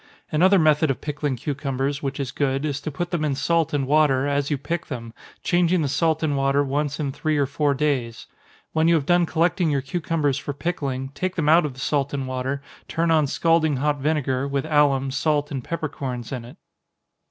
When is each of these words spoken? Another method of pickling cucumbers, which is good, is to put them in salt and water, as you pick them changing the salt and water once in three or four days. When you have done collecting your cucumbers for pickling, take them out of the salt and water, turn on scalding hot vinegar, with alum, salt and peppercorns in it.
Another 0.31 0.57
method 0.57 0.89
of 0.89 0.99
pickling 0.99 1.35
cucumbers, 1.35 2.01
which 2.01 2.19
is 2.19 2.31
good, 2.31 2.65
is 2.65 2.81
to 2.81 2.89
put 2.89 3.11
them 3.11 3.23
in 3.23 3.35
salt 3.35 3.71
and 3.71 3.85
water, 3.85 4.25
as 4.25 4.49
you 4.49 4.57
pick 4.57 4.87
them 4.87 5.13
changing 5.43 5.83
the 5.83 5.87
salt 5.87 6.23
and 6.23 6.35
water 6.35 6.63
once 6.63 6.99
in 6.99 7.11
three 7.11 7.37
or 7.37 7.45
four 7.45 7.75
days. 7.75 8.25
When 8.73 8.87
you 8.87 8.95
have 8.95 9.05
done 9.05 9.27
collecting 9.27 9.69
your 9.69 9.81
cucumbers 9.81 10.39
for 10.39 10.53
pickling, 10.53 11.09
take 11.09 11.35
them 11.35 11.47
out 11.47 11.67
of 11.67 11.75
the 11.75 11.79
salt 11.79 12.15
and 12.15 12.27
water, 12.27 12.63
turn 12.87 13.11
on 13.11 13.27
scalding 13.27 13.75
hot 13.77 13.99
vinegar, 13.99 14.47
with 14.47 14.65
alum, 14.65 15.11
salt 15.11 15.51
and 15.51 15.63
peppercorns 15.63 16.31
in 16.31 16.45
it. 16.45 16.57